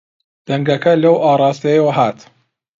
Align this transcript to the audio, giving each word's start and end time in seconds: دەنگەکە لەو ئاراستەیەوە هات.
دەنگەکە 0.47 0.93
لەو 1.03 1.15
ئاراستەیەوە 1.23 1.91
هات. 1.99 2.19